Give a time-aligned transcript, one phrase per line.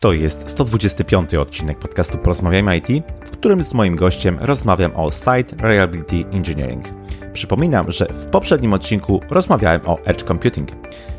[0.00, 5.56] To jest 125 odcinek podcastu Porozmawiajmy IT, w którym z moim gościem rozmawiam o Site
[5.58, 6.84] Reliability Engineering.
[7.32, 10.68] Przypominam, że w poprzednim odcinku rozmawiałem o Edge Computing.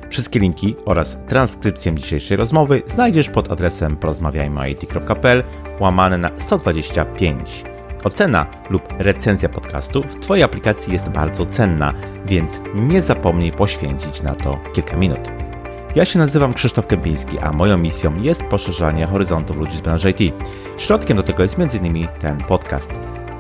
[0.10, 5.44] Wszystkie linki oraz transkrypcję dzisiejszej rozmowy znajdziesz pod adresem porozmawiajmyit.pl
[5.80, 7.64] łamane na 125.
[8.04, 11.94] Ocena lub recenzja podcastu w Twojej aplikacji jest bardzo cenna,
[12.26, 15.41] więc nie zapomnij poświęcić na to kilka minut.
[15.96, 20.34] Ja się nazywam Krzysztof Kępiński, a moją misją jest poszerzanie horyzontów ludzi z branży IT.
[20.78, 22.08] Środkiem do tego jest m.in.
[22.20, 22.94] ten podcast.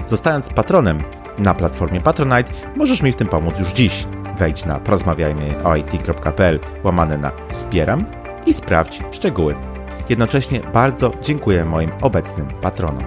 [0.07, 0.97] Zostając patronem
[1.37, 4.05] na platformie Patronite, możesz mi w tym pomóc już dziś.
[4.39, 8.05] Wejdź na porozmawiajmyoit.pl łamane na wspieram
[8.45, 9.55] i sprawdź szczegóły.
[10.09, 13.03] Jednocześnie bardzo dziękuję moim obecnym patronom.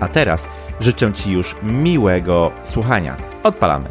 [0.00, 0.48] A teraz
[0.80, 3.16] życzę Ci już miłego słuchania.
[3.42, 3.88] Odpalamy.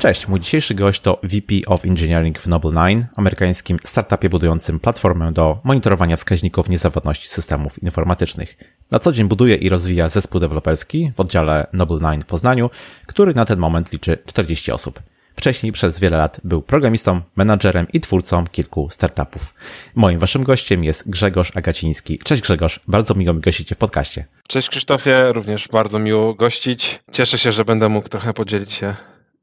[0.00, 5.58] Cześć, mój dzisiejszy gość to VP of Engineering w Noble9, amerykańskim startupie budującym platformę do
[5.64, 8.56] monitorowania wskaźników niezawodności systemów informatycznych.
[8.90, 12.70] Na co dzień buduje i rozwija zespół deweloperski w oddziale Noble9 w Poznaniu,
[13.06, 15.02] który na ten moment liczy 40 osób.
[15.36, 19.54] Wcześniej przez wiele lat był programistą, menadżerem i twórcą kilku startupów.
[19.94, 22.18] Moim waszym gościem jest Grzegorz Agaciński.
[22.18, 24.24] Cześć Grzegorz, bardzo miło mi gościcie w podcaście.
[24.48, 27.00] Cześć Krzysztofie, również bardzo miło gościć.
[27.12, 28.96] Cieszę się, że będę mógł trochę podzielić się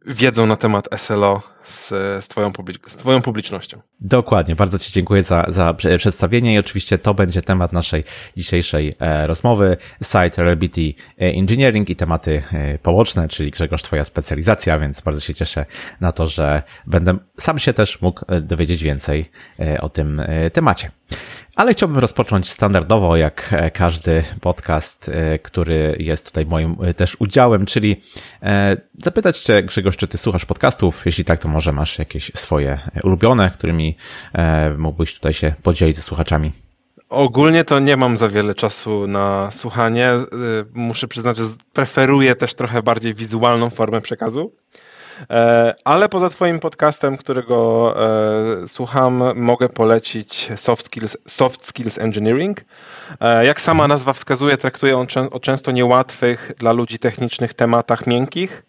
[0.08, 1.90] wiedzą na temat SLO z,
[2.24, 2.52] z, twoją,
[2.88, 3.82] z Twoją publicznością.
[4.00, 8.04] Dokładnie, bardzo Ci dziękuję za, za przedstawienie i oczywiście to będzie temat naszej
[8.38, 9.78] dzisiejszej e, rozmowy.
[10.04, 15.66] Site Reliability Engineering i tematy e, połoczne, czyli Grzegorz Twoja specjalizacja, więc bardzo się cieszę
[16.02, 20.50] na to, że będę sam się też mógł e, dowiedzieć więcej e, o tym e,
[20.50, 20.92] temacie.
[21.58, 27.18] Ale chciałbym rozpocząć standardowo, jak e, każdy podcast, e, który jest tutaj moim e, też
[27.20, 28.02] udziałem, czyli
[29.04, 31.06] zapytać Cię, Grzegorz, czy Ty słuchasz podcastów?
[31.06, 33.98] Jeśli tak, to może masz jakieś swoje ulubione, którymi
[34.78, 36.52] mógłbyś tutaj się podzielić ze słuchaczami?
[37.10, 40.12] Ogólnie to nie mam za wiele czasu na słuchanie.
[40.74, 44.52] Muszę przyznać, że preferuję też trochę bardziej wizualną formę przekazu.
[45.30, 47.94] E, ale poza Twoim podcastem, którego
[48.64, 52.62] e, słucham, mogę polecić Soft Skills, Soft Skills Engineering.
[53.20, 58.64] E, jak sama nazwa wskazuje, traktuje on o często niełatwych dla ludzi technicznych tematach miękkich.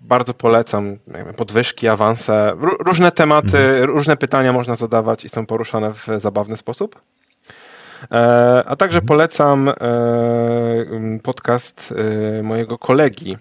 [0.00, 0.98] Bardzo polecam
[1.36, 3.84] podwyżki, awanse, różne tematy, mhm.
[3.84, 7.00] różne pytania można zadawać i są poruszane w zabawny sposób.
[8.10, 9.06] E, a także mhm.
[9.06, 9.74] polecam e,
[11.22, 11.94] podcast
[12.38, 13.36] e, mojego kolegi,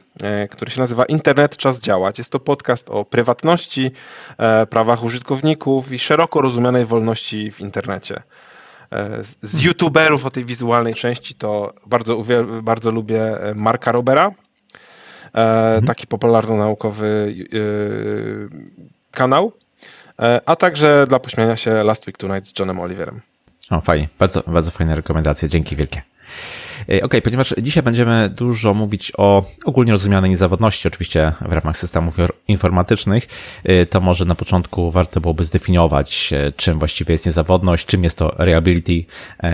[0.49, 2.17] który się nazywa Internet Czas Działać.
[2.17, 3.91] Jest to podcast o prywatności,
[4.69, 8.23] prawach użytkowników i szeroko rozumianej wolności w internecie.
[9.21, 9.63] Z mhm.
[9.63, 12.23] youtuberów o tej wizualnej części to bardzo,
[12.61, 13.21] bardzo lubię
[13.55, 14.31] Marka Robera,
[15.33, 15.85] mhm.
[15.85, 17.35] taki popularno-naukowy
[19.11, 19.51] kanał,
[20.45, 23.21] a także dla pośmiania się Last Week Tonight z Johnem Oliverem.
[23.69, 24.09] O, fajnie.
[24.19, 25.49] Bardzo, bardzo fajne rekomendacje.
[25.49, 26.01] Dzięki wielkie.
[26.89, 32.17] E, ok, ponieważ dzisiaj będziemy dużo mówić o ogólnie rozumianej niezawodności, oczywiście w ramach systemów
[32.47, 33.27] informatycznych,
[33.63, 38.17] e, to może na początku warto byłoby zdefiniować, e, czym właściwie jest niezawodność, czym jest
[38.17, 39.05] to reliability,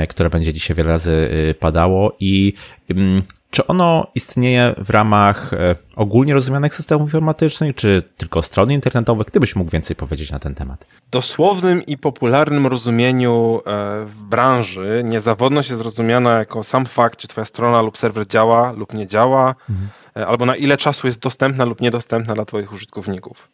[0.09, 1.29] które będzie dzisiaj wiele razy
[1.59, 2.53] padało i
[2.89, 9.27] mm, czy ono istnieje w ramach e, ogólnie rozumianych systemów informatycznych, czy tylko stron internetowych?
[9.27, 10.85] Gdybyś mógł więcej powiedzieć na ten temat.
[11.07, 17.27] W dosłownym i popularnym rozumieniu e, w branży niezawodność jest rozumiana jako sam fakt, czy
[17.27, 19.89] twoja strona lub serwer działa lub nie działa, mhm.
[20.17, 23.51] E, albo na ile czasu jest dostępna lub niedostępna dla twoich użytkowników.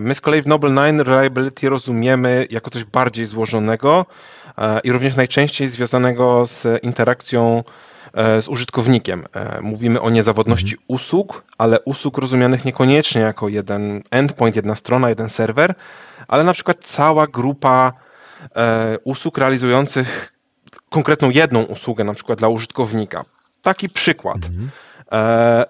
[0.00, 4.06] My z kolei w Noble 9 Reliability rozumiemy jako coś bardziej złożonego
[4.84, 7.62] i również najczęściej związanego z interakcją
[8.40, 9.26] z użytkownikiem.
[9.34, 10.84] E, mówimy o niezawodności mhm.
[10.88, 15.74] usług, ale usług rozumianych niekoniecznie jako jeden endpoint, jedna strona, jeden serwer,
[16.28, 17.92] ale na przykład cała grupa
[18.56, 20.32] e, usług realizujących
[20.90, 23.24] konkretną jedną usługę, na przykład dla użytkownika.
[23.62, 24.36] Taki przykład.
[24.36, 24.70] Mhm.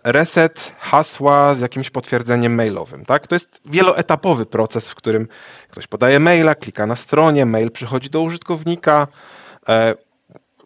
[0.05, 3.05] Reset hasła z jakimś potwierdzeniem mailowym.
[3.05, 3.27] Tak?
[3.27, 5.29] To jest wieloetapowy proces, w którym
[5.71, 9.07] ktoś podaje maila, klika na stronie, mail przychodzi do użytkownika,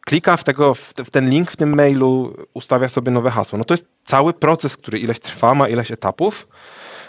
[0.09, 3.59] klika w, tego, w ten link w tym mailu, ustawia sobie nowe hasło.
[3.59, 6.49] No to jest cały proces, który ileś trwa, ma ileś etapów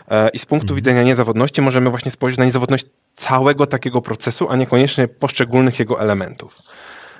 [0.08, 0.76] e, i z punktu mhm.
[0.76, 2.86] widzenia niezawodności możemy właśnie spojrzeć na niezawodność
[3.16, 6.56] całego takiego procesu, a niekoniecznie poszczególnych jego elementów.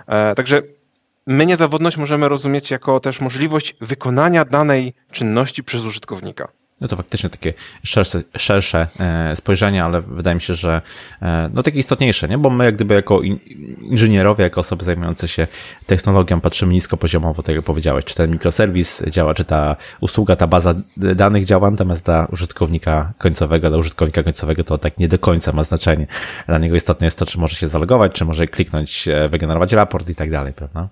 [0.08, 0.62] E, także
[1.28, 6.48] my niezawodność możemy rozumieć jako też możliwość wykonania danej czynności przez użytkownika.
[6.82, 7.54] No to faktycznie takie
[7.84, 10.82] szersze, szersze e, spojrzenie, ale wydaje mi się, że
[11.22, 12.38] e, no takie istotniejsze, nie?
[12.38, 13.22] Bo my jak gdyby jako
[13.90, 15.48] inżynierowie, jako osoby zajmujące się
[15.86, 20.48] technologią patrzymy nisko poziomowo, tak jak powiedziałeś, czy ten mikroserwis działa, czy ta usługa, ta
[20.48, 25.52] baza danych działa, natomiast dla użytkownika końcowego, dla użytkownika końcowego to tak nie do końca
[25.52, 26.08] ma znaczenie.
[26.48, 30.10] Dla niego istotne jest to, czy może się zalogować, czy może kliknąć, e, wygenerować raport
[30.10, 30.88] i tak dalej, prawda?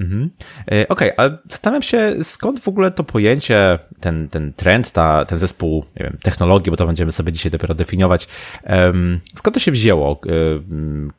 [0.00, 0.30] Mhm.
[0.72, 5.24] E, okej, okay, ale zastanawiam się, skąd w ogóle to pojęcie, ten, ten trend, ta,
[5.24, 8.28] ten zespół nie wiem, technologii, bo to będziemy sobie dzisiaj dopiero definiować,
[8.66, 10.20] um, skąd to się wzięło?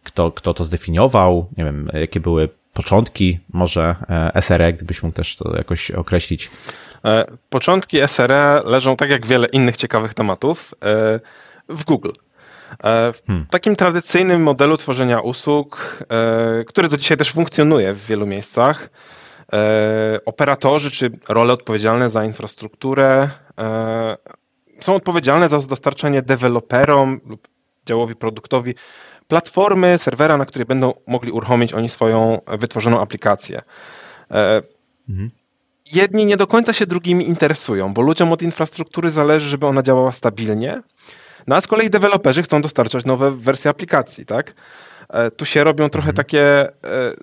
[0.03, 1.49] Kto, kto to zdefiniował?
[1.57, 3.95] Nie wiem, jakie były początki może
[4.33, 6.49] e, SRE, gdybyś mógł też to jakoś określić?
[7.05, 10.73] E, początki SRE leżą, tak jak wiele innych ciekawych tematów,
[11.69, 12.11] w Google.
[12.83, 13.45] E, w hmm.
[13.49, 18.89] takim tradycyjnym modelu tworzenia usług, e, który do dzisiaj też funkcjonuje w wielu miejscach,
[19.53, 23.29] e, operatorzy czy role odpowiedzialne za infrastrukturę
[24.79, 27.47] są odpowiedzialne za dostarczanie deweloperom lub
[27.85, 28.75] działowi produktowi
[29.27, 33.61] platformy, serwera, na której będą mogli uruchomić oni swoją wytworzoną aplikację.
[35.09, 35.29] Mhm.
[35.93, 40.11] Jedni nie do końca się drugimi interesują, bo ludziom od infrastruktury zależy, żeby ona działała
[40.11, 40.81] stabilnie,
[41.47, 44.53] no a z kolei deweloperzy chcą dostarczać nowe wersje aplikacji, tak?
[45.09, 46.15] E, tu się robią trochę mhm.
[46.15, 46.71] takie e,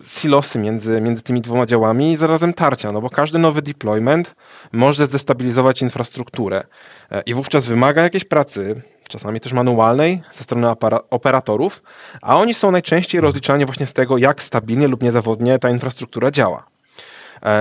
[0.07, 4.35] silosy między, między tymi dwoma działami i zarazem tarcia, no bo każdy nowy deployment
[4.73, 6.65] może zdestabilizować infrastrukturę
[7.11, 10.69] e, i wówczas wymaga jakiejś pracy, czasami też manualnej, ze strony
[11.11, 11.83] operatorów,
[12.23, 16.67] a oni są najczęściej rozliczani właśnie z tego, jak stabilnie lub niezawodnie ta infrastruktura działa.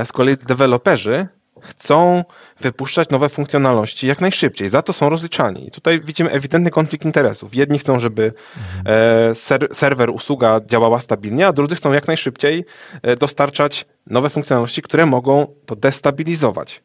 [0.06, 1.28] Z kolei deweloperzy
[1.62, 2.24] chcą
[2.60, 4.70] wypuszczać nowe funkcjonalności jak najszybciej.
[4.70, 5.68] Za to są rozliczani.
[5.68, 7.56] I tutaj widzimy ewidentny konflikt interesów.
[7.56, 9.36] Jedni chcą, żeby mhm.
[9.36, 12.66] ser serwer, usługa działała stabilnie, a drudzy chcą jak najszybciej
[13.02, 16.84] e, dostarczać nowe funkcjonalności, które mogą to destabilizować.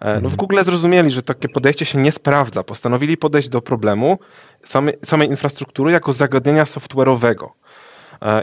[0.00, 0.36] E, no w mhm.
[0.36, 2.62] Google zrozumieli, że takie podejście się nie sprawdza.
[2.62, 4.18] Postanowili podejść do problemu
[4.64, 7.46] samej, samej infrastruktury jako zagadnienia software'owego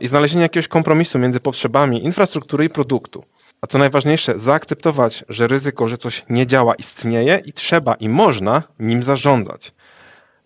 [0.01, 3.23] i znalezienie jakiegoś kompromisu między potrzebami infrastruktury i produktu.
[3.61, 8.63] A co najważniejsze, zaakceptować, że ryzyko, że coś nie działa, istnieje i trzeba i można
[8.79, 9.73] nim zarządzać.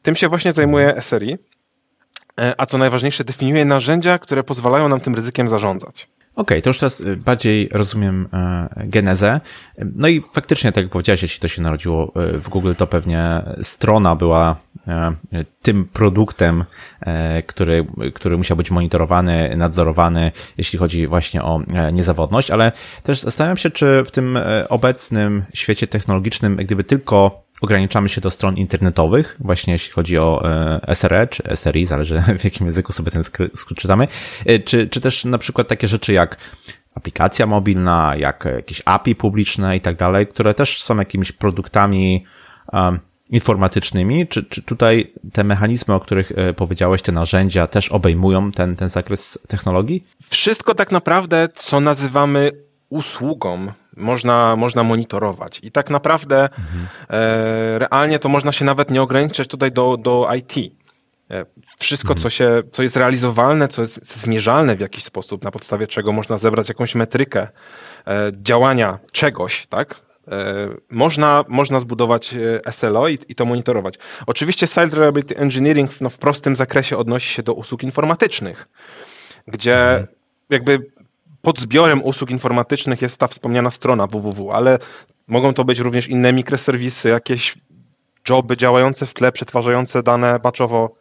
[0.02, 1.38] Tym się właśnie zajmuje SRI,
[2.40, 6.08] e, a co najważniejsze, definiuje narzędzia, które pozwalają nam tym ryzykiem zarządzać.
[6.36, 9.42] Okej, okay, to już teraz y, bardziej rozumiem e, genezę.
[9.96, 13.42] No i faktycznie, tak jak powiedziałeś, jeśli to się narodziło e, w Google, to pewnie
[13.62, 14.70] strona była e,
[15.62, 16.66] tym produktem,
[17.48, 21.62] który, który musiał być monitorowany, nadzorowany, jeśli chodzi właśnie o
[21.94, 22.72] niezawodność, ale
[23.04, 24.39] też zastanawiam się, czy w tym
[24.69, 30.42] obecnym świecie technologicznym, gdyby tylko ograniczamy się do stron internetowych, właśnie jeśli chodzi o
[30.88, 33.24] e, SRE czy SRI, zależy w jakim języku sobie ten
[33.56, 34.07] skrót czytamy,
[34.45, 36.38] e, czy, czy też na przykład takie rzeczy jak
[36.95, 42.25] aplikacja mobilna, jak jakieś API publiczne i tak dalej, które też są jakimiś produktami
[43.31, 48.75] informatycznymi, czy, czy tutaj te mechanizmy, o których e, powiedziałeś, te narzędzia też obejmują ten,
[48.75, 50.04] ten zakres technologii?
[50.30, 52.51] Wszystko tak naprawdę, co nazywamy
[52.89, 53.68] usługą
[53.98, 55.60] można, można monitorować.
[55.63, 56.88] I tak naprawdę mhm.
[57.10, 60.74] e, realnie to można się nawet nie ograniczać tutaj do, do IT.
[61.31, 61.45] E,
[61.78, 62.24] wszystko, mhm.
[62.24, 66.38] co, się, co jest realizowalne, co jest zmierzalne w jakiś sposób, na podstawie czego można
[66.38, 67.48] zebrać jakąś metrykę
[68.07, 70.11] e, działania czegoś, tak?
[70.27, 72.33] E, można, można zbudować
[72.65, 73.95] e, SLO i, i, to monitorować.
[74.27, 78.68] Oczywiście Site Reliability Engineering no, w prostym zakresie odnosi się do usług informatycznych,
[79.47, 80.07] gdzie mhm.
[80.50, 80.91] jakby
[81.41, 84.79] pod zbiorem usług informatycznych jest ta wspomniana strona www, ale
[85.27, 87.57] mogą to być również inne mikroserwisy, jakieś
[88.29, 90.95] joby działające w tle, przetwarzające dane batchowo.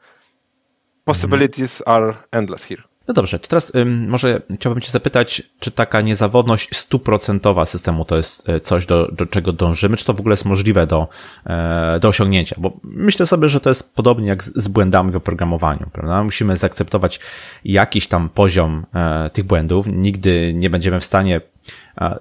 [1.04, 2.89] Possibilities are endless here.
[3.10, 8.16] No dobrze, to teraz ym, może chciałbym Cię zapytać, czy taka niezawodność stuprocentowa systemu to
[8.16, 11.08] jest e, coś, do, do czego dążymy, czy to w ogóle jest możliwe do,
[11.46, 12.56] e, do osiągnięcia?
[12.58, 16.24] Bo myślę sobie, że to jest podobnie jak z, z błędami w oprogramowaniu, prawda?
[16.24, 17.20] Musimy zaakceptować
[17.64, 19.86] jakiś tam poziom e, tych błędów.
[19.88, 21.40] Nigdy nie będziemy w stanie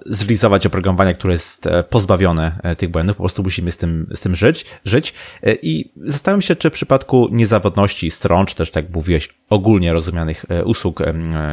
[0.06, 4.20] zrealizować oprogramowanie, które jest e, pozbawione e, tych błędów, po prostu musimy z tym, z
[4.20, 5.14] tym żyć, żyć.
[5.42, 10.44] E, I zastanawiam się, czy w przypadku niezawodności stron, czy też tak mówiłeś, ogólnie rozumianych
[10.64, 11.00] usług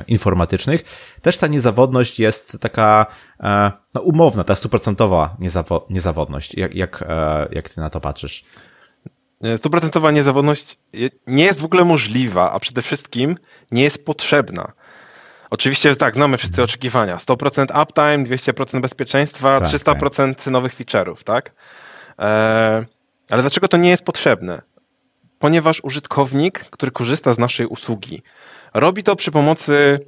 [0.08, 0.84] informatycznych,
[1.22, 3.06] też ta niezawodność jest taka
[3.94, 6.56] no, umowna, ta stuprocentowa niezawo niezawodność.
[6.56, 7.04] Jak, jak,
[7.52, 8.44] jak ty na to patrzysz?
[9.58, 10.76] Stuprocentowa niezawodność
[11.28, 13.36] nie jest w ogóle możliwa, a przede wszystkim
[13.72, 14.74] nie jest potrzebna.
[15.50, 17.18] Oczywiście tak, znamy wszyscy oczekiwania.
[17.18, 20.48] 100% uptime, 200% bezpieczeństwa, tak, 300% tak.
[20.48, 21.52] nowych feature'ów, tak?
[22.20, 22.86] E,
[23.30, 24.62] ale dlaczego to nie jest potrzebne?
[25.40, 28.24] Ponieważ użytkownik, który korzysta z naszej usługi,
[28.74, 30.00] robi to przy pomocy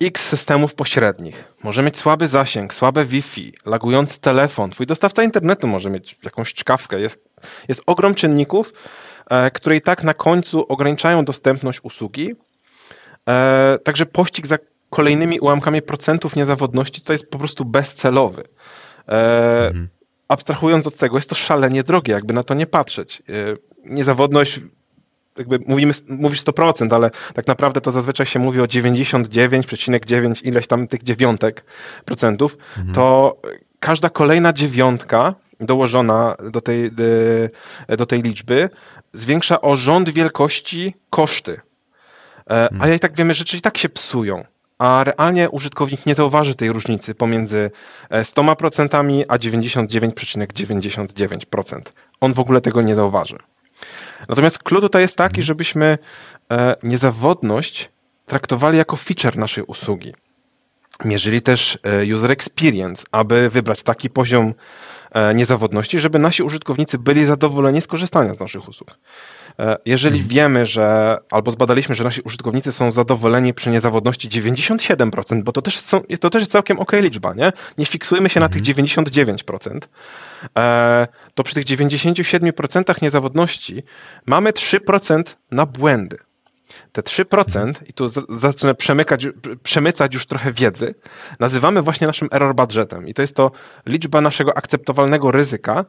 [0.00, 1.44] X systemów pośrednich.
[1.64, 4.70] Może mieć słaby zasięg, słabe Wi-Fi, lagujący telefon.
[4.70, 7.00] Twój dostawca internetu może mieć jakąś czkawkę.
[7.00, 7.24] Jest,
[7.68, 8.72] jest ogrom czynników,
[9.30, 12.34] e, które i tak na końcu ograniczają dostępność usługi.
[13.28, 14.58] E, także pościg za
[14.90, 18.44] kolejnymi ułamkami procentów niezawodności to jest po prostu bezcelowy.
[19.08, 19.88] E, mhm.
[20.28, 23.22] Abstrahując od tego, jest to szalenie drogie, jakby na to nie patrzeć.
[23.28, 23.32] E,
[23.84, 24.60] niezawodność
[25.38, 30.88] jakby mówimy, mówisz 100%, ale tak naprawdę to zazwyczaj się mówi o 99,9 ileś tam
[30.88, 31.64] tych dziewiątek
[32.04, 32.94] procentów, mhm.
[32.94, 33.36] to
[33.80, 36.90] każda kolejna dziewiątka dołożona do tej,
[37.88, 38.70] do tej liczby
[39.12, 41.60] zwiększa o rząd wielkości koszty.
[42.46, 42.82] Mhm.
[42.82, 44.44] A ja i tak wiemy, że rzeczy i tak się psują
[44.78, 47.70] a realnie użytkownik nie zauważy tej różnicy pomiędzy
[48.10, 48.88] 100% e,
[49.28, 51.80] a 99,99%.
[52.20, 53.38] On w ogóle tego nie zauważy.
[54.28, 55.98] Natomiast klucz tutaj jest taki, żebyśmy
[56.50, 57.90] e, niezawodność
[58.26, 60.14] traktowali jako feature naszej usługi.
[61.04, 64.54] Mierzyli też e, user experience, aby wybrać taki poziom
[65.34, 68.98] niezawodności, żeby nasi użytkownicy byli zadowoleni z korzystania z naszych usług.
[69.58, 70.28] E, jeżeli hmm.
[70.28, 75.80] wiemy, że albo zbadaliśmy, że nasi użytkownicy są zadowoleni przy niezawodności 97%, bo to też,
[75.80, 77.52] są, to też jest całkiem ok liczba, nie?
[77.78, 79.80] Nie fiksujmy się na tych 99%, hmm.
[80.58, 83.82] e, to przy tych 97% niezawodności
[84.26, 86.18] mamy 3% na błędy
[86.92, 89.26] te 3%, i tu zacznę przemykać,
[89.62, 90.94] przemycać już trochę wiedzy,
[91.40, 93.08] nazywamy właśnie naszym error budgetem.
[93.08, 93.50] I to jest to
[93.86, 95.84] liczba naszego akceptowalnego ryzyka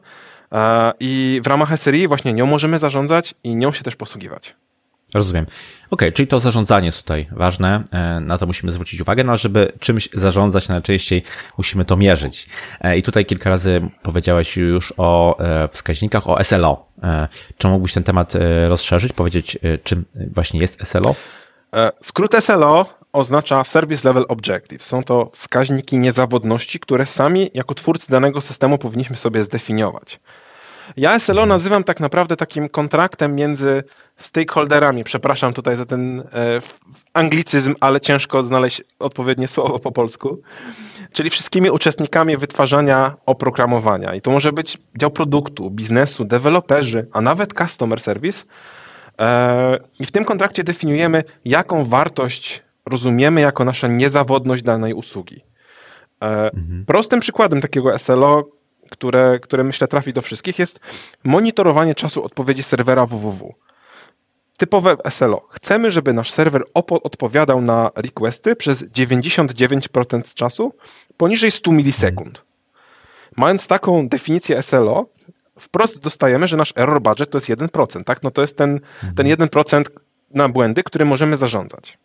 [0.52, 4.56] e, i w ramach SRI właśnie nią możemy zarządzać i nią się też posługiwać.
[5.14, 5.46] Rozumiem.
[5.90, 9.72] Ok, czyli to zarządzanie jest tutaj ważne, e, na to musimy zwrócić uwagę, no żeby
[9.80, 11.22] czymś zarządzać najczęściej
[11.58, 12.46] musimy to mierzyć.
[12.80, 16.90] E, I tutaj kilka razy powiedziałeś już o e, wskaźnikach, o SLO.
[17.58, 18.32] Czy mógłbyś ten temat
[18.68, 21.14] rozszerzyć, powiedzieć czym właśnie jest SLO?
[22.00, 24.82] Skrót SLO oznacza Service Level Objective.
[24.82, 30.20] Są to wskaźniki niezawodności, które sami jako twórcy danego systemu powinniśmy sobie zdefiniować.
[30.96, 33.84] Ja SLO nazywam tak naprawdę takim kontraktem między
[34.16, 35.04] stakeholderami.
[35.04, 36.24] Przepraszam tutaj za ten e,
[37.14, 40.42] anglicyzm, ale ciężko znaleźć odpowiednie słowo po polsku.
[41.12, 44.14] Czyli wszystkimi uczestnikami wytwarzania oprogramowania.
[44.14, 48.44] I to może być dział produktu, biznesu, deweloperzy, a nawet customer service.
[49.18, 55.44] E, I w tym kontrakcie definiujemy, jaką wartość rozumiemy jako nasza niezawodność danej usługi.
[56.22, 56.84] E, mhm.
[56.86, 58.59] Prostym przykładem takiego SLO,
[58.90, 60.80] które, które myślę trafi do wszystkich, jest
[61.24, 63.54] monitorowanie czasu odpowiedzi serwera www.
[64.56, 65.48] Typowe SLO.
[65.50, 70.72] Chcemy, żeby nasz serwer odpowiadał na requesty przez 99% czasu
[71.16, 72.42] poniżej 100 milisekund.
[73.36, 75.06] Mając taką definicję SLO,
[75.58, 78.04] wprost dostajemy, że nasz error budget to jest 1%.
[78.04, 78.22] Tak?
[78.22, 78.80] No to jest ten,
[79.16, 79.84] ten 1%
[80.30, 81.98] na błędy, które możemy zarządzać.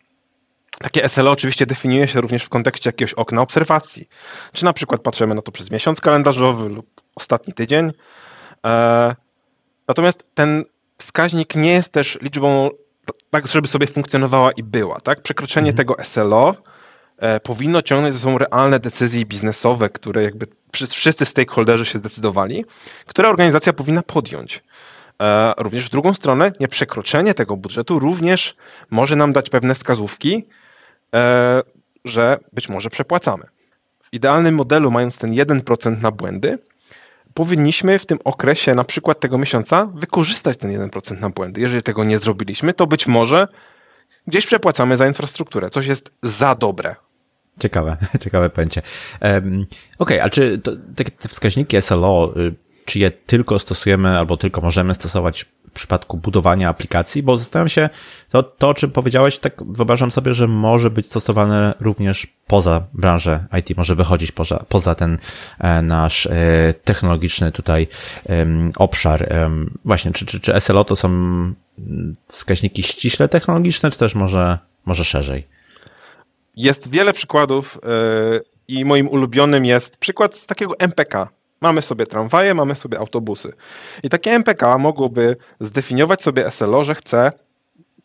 [0.79, 4.09] Takie SLO oczywiście definiuje się również w kontekście jakiegoś okna obserwacji.
[4.53, 7.91] Czy na przykład patrzymy na to przez miesiąc kalendarzowy lub ostatni tydzień.
[8.65, 9.15] E,
[9.87, 10.65] natomiast ten
[10.97, 12.69] wskaźnik nie jest też liczbą
[13.29, 14.99] tak, żeby sobie funkcjonowała i była.
[14.99, 15.21] Tak?
[15.21, 15.77] Przekroczenie mhm.
[15.77, 16.55] tego SLO
[17.17, 22.65] e, powinno ciągnąć ze sobą realne decyzje biznesowe, które jakby wszyscy stakeholderzy się zdecydowali,
[23.05, 24.63] które organizacja powinna podjąć.
[25.21, 28.55] E, również w drugą stronę, nieprzekroczenie tego budżetu również
[28.91, 30.47] może nam dać pewne wskazówki,
[32.05, 33.43] że być może przepłacamy.
[34.03, 36.57] W idealnym modelu, mając ten 1% na błędy,
[37.33, 41.61] powinniśmy w tym okresie, na przykład tego miesiąca, wykorzystać ten 1% na błędy.
[41.61, 43.47] Jeżeli tego nie zrobiliśmy, to być może
[44.27, 45.69] gdzieś przepłacamy za infrastrukturę.
[45.69, 46.95] Coś jest za dobre.
[47.59, 48.81] Ciekawe, ciekawe pojęcie.
[49.21, 49.65] Um,
[49.99, 52.53] Okej, okay, a czy to, te, te wskaźniki SLO, y,
[52.85, 57.89] czy je tylko stosujemy albo tylko możemy stosować przypadku budowania aplikacji, bo zastanawiam się,
[58.29, 63.45] to, to o czym powiedziałeś, tak wyobrażam sobie, że może być stosowane również poza branżę
[63.59, 65.17] IT, może wychodzić poza, poza ten
[65.59, 67.87] e, nasz e, technologiczny tutaj
[68.75, 69.49] obszar.
[69.85, 71.09] Właśnie, czy, czy, czy SLO to są
[72.25, 75.47] wskaźniki ściśle technologiczne, czy też może, może szerzej?
[76.55, 81.29] Jest wiele przykładów e, i moim ulubionym jest przykład z takiego MPK,
[81.61, 83.53] Mamy sobie tramwaje, mamy sobie autobusy.
[84.03, 87.31] I takie MPK mogłoby zdefiniować sobie SLO, że chce,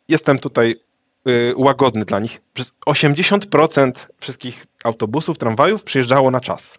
[0.09, 0.81] jestem tutaj
[1.29, 6.79] y, łagodny dla nich, przez 80% wszystkich autobusów, tramwajów przyjeżdżało na czas.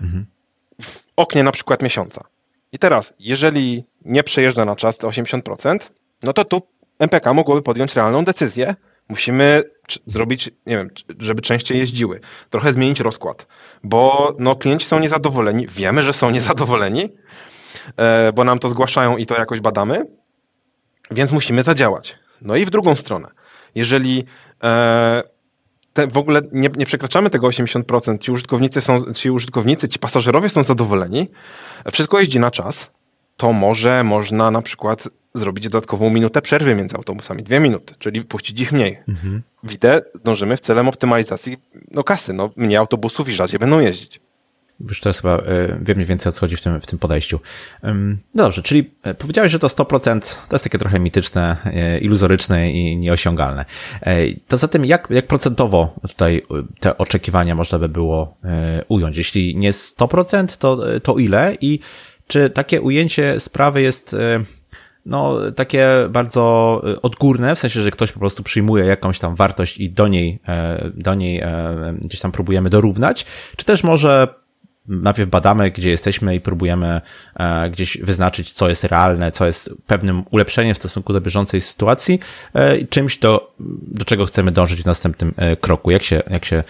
[0.00, 0.26] Mhm.
[0.82, 2.24] W oknie na przykład miesiąca.
[2.72, 5.78] I teraz, jeżeli nie przejeżdża na czas te 80%,
[6.22, 6.62] no to tu
[6.98, 8.74] MPK mogłoby podjąć realną decyzję,
[9.08, 9.62] Musimy
[10.06, 12.20] zrobić, nie wiem, żeby częściej jeździły,
[12.50, 13.46] trochę zmienić rozkład,
[13.82, 17.08] bo no, klienci są niezadowoleni, wiemy, że są niezadowoleni,
[17.96, 20.06] e, bo nam to zgłaszają i to jakoś badamy,
[21.10, 22.14] więc musimy zadziałać.
[22.42, 23.28] No i w drugą stronę,
[23.74, 24.24] jeżeli
[24.64, 25.22] e,
[25.92, 30.48] te, w ogóle nie, nie, przekraczamy tego 80%, ci użytkownicy, są, ci użytkownicy, ci pasażerowie
[30.48, 31.30] są zadowoleni,
[31.92, 32.90] wszystko jeździ na czas,
[33.36, 38.60] to może można na przykład zrobić dodatkową minutę przerwy między autobusami, dwie minuty, czyli puścić
[38.60, 38.98] ich mniej.
[39.08, 39.42] Mhm.
[39.62, 41.56] Widzę, dążymy w celem optymalizacji
[41.90, 44.20] no, kasy, no, mniej autobusów i rzadziej będą jeździć.
[44.80, 47.40] Już teraz chyba e, wiem mniej więcej o co chodzi w tym, w tym podejściu.
[48.34, 52.70] No dobrze, czyli e, powiedziałeś, że to 100% to jest takie trochę mityczne, e, iluzoryczne
[52.70, 53.64] i nieosiągalne.
[54.48, 56.42] To zatem jak, jak procentowo tutaj
[56.80, 58.36] te oczekiwania można by było
[58.88, 59.16] ująć?
[59.16, 61.56] Jeśli nie 100%, to, to ile?
[61.60, 61.80] I
[62.26, 64.16] czy takie ujęcie sprawy jest
[65.06, 69.90] no, takie bardzo odgórne, w sensie, że ktoś po prostu przyjmuje jakąś tam wartość i
[69.90, 70.38] do niej,
[70.94, 71.42] do niej
[72.00, 74.28] gdzieś tam próbujemy dorównać, czy też może
[74.88, 77.00] najpierw badamy, gdzie jesteśmy i próbujemy
[77.34, 82.20] e, gdzieś wyznaczyć, co jest realne, co jest pewnym ulepszeniem w stosunku do bieżącej sytuacji,
[82.54, 83.54] e, czymś, do,
[83.88, 85.90] do czego chcemy dążyć w następnym e, kroku.
[85.90, 86.64] Jak się, jak się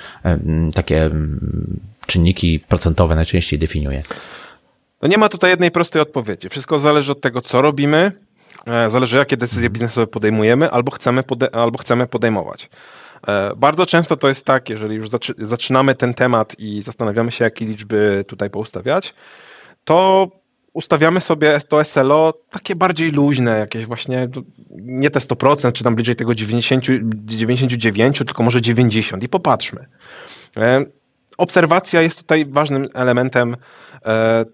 [0.75, 1.11] takie
[2.07, 4.03] czynniki procentowe najczęściej definiuje?
[5.03, 6.49] No nie ma tutaj jednej prostej odpowiedzi.
[6.49, 8.13] Wszystko zależy od tego, co robimy,
[8.67, 12.71] zależy jakie decyzje biznesowe podejmujemy albo chcemy, pode albo chcemy podejmować.
[13.29, 17.67] E, bardzo często to jest tak, jeżeli już zaczynamy ten temat i zastanawiamy się, jakie
[17.67, 19.15] liczby tutaj poustawiać,
[19.85, 20.29] to
[20.73, 24.29] ustawiamy sobie to SLO takie bardziej luźne, jakieś właśnie
[24.77, 26.85] nie te 100%, czy tam bliżej tego 90,
[27.25, 29.87] 99, tylko może 90 i popatrzmy.
[30.57, 30.85] E,
[31.39, 33.94] obserwacja jest tutaj ważnym elementem e,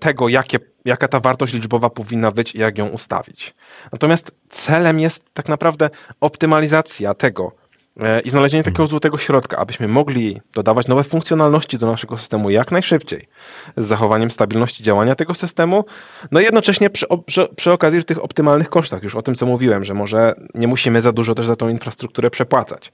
[0.00, 3.54] tego, jakie, jaka ta wartość liczbowa powinna być i jak ją ustawić.
[3.92, 5.90] Natomiast celem jest tak naprawdę
[6.21, 7.52] optymalizacja tego,
[8.00, 12.73] E, i znalezienie takiego złotego środka, abyśmy mogli dodawać nowe funkcjonalności do naszego systemu jak
[12.73, 13.28] najszybciej,
[13.76, 15.85] z zachowaniem stabilności działania tego systemu,
[16.30, 19.85] no i jednocześnie przy, przy, przy okazji tych optymalnych kosztach, już o tym co mówiłem,
[19.85, 22.92] że może nie musimy za dużo też za tą infrastrukturę przepłacać.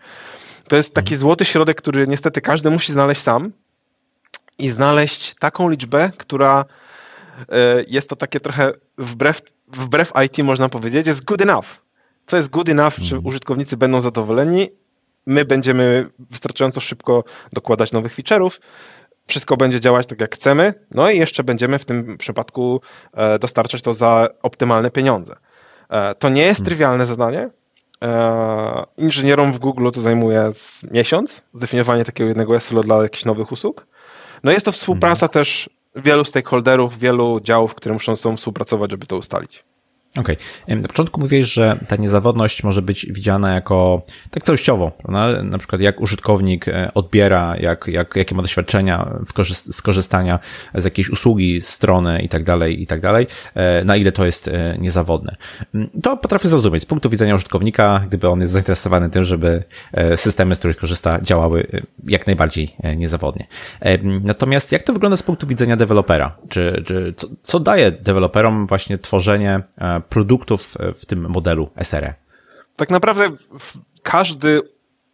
[0.69, 1.21] To jest taki mhm.
[1.21, 3.53] złoty środek, który niestety każdy musi znaleźć sam
[4.59, 6.65] i znaleźć taką liczbę, która
[7.49, 11.67] e, jest to takie trochę wbrew, wbrew IT można powiedzieć, jest good enough.
[12.27, 13.27] Co jest good enough, czy mhm.
[13.27, 14.71] użytkownicy będą zadowoleni,
[15.27, 18.61] my będziemy wystarczająco szybko dokładać nowych feature'ów,
[19.27, 22.81] wszystko będzie działać tak jak chcemy, no i jeszcze będziemy w tym przypadku
[23.13, 25.37] e, dostarczać to za optymalne pieniądze.
[25.89, 26.67] E, to nie jest hmm.
[26.67, 27.51] trywialne zadanie.
[28.97, 30.51] Inżynierom w Google to zajmuje
[30.91, 33.87] miesiąc, zdefiniowanie takiego jednego SLO dla jakichś nowych usług.
[34.45, 35.33] No jest to współpraca hmm.
[35.33, 39.65] też wielu stakeholderów, wielu działów, które muszą ze sobą współpracować, żeby to ustalić.
[40.17, 40.37] Okej.
[40.65, 40.77] Okay.
[40.77, 45.43] Na początku mówiłeś, że ta niezawodność może być widziana jako tak całościowo, prawda?
[45.43, 49.11] Na przykład jak użytkownik e, odbiera, jak, jak, jakie ma doświadczenia
[49.53, 50.39] z korzystania
[50.75, 54.49] z jakiejś usługi, strony i tak dalej, i tak dalej, e, na ile to jest
[54.49, 55.37] e, niezawodne.
[55.75, 59.65] Mm, to potrafię zrozumieć z punktu widzenia użytkownika, gdyby on jest zainteresowany tym, żeby
[60.17, 61.67] systemy, z których korzysta, działały
[62.09, 63.47] jak najbardziej niezawodnie.
[64.23, 66.37] Natomiast jak to wygląda z punktu widzenia dewelopera?
[66.49, 69.61] Czy, czy co, co daje deweloperom właśnie tworzenie
[70.09, 72.15] produktów w tym modelu SRE?
[72.77, 73.31] Tak naprawdę
[74.03, 74.61] każdy